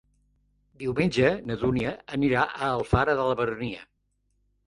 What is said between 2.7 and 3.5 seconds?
Alfara de la